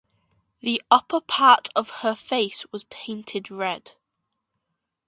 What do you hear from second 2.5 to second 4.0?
was painted red.